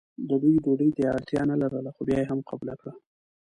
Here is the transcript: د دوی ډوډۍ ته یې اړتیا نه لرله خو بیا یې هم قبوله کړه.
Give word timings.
د 0.29 0.31
دوی 0.41 0.55
ډوډۍ 0.63 0.89
ته 0.95 1.01
یې 1.03 1.11
اړتیا 1.15 1.41
نه 1.51 1.55
لرله 1.61 1.91
خو 1.95 2.01
بیا 2.07 2.17
یې 2.21 2.29
هم 2.31 2.39
قبوله 2.49 2.75
کړه. 2.79 2.93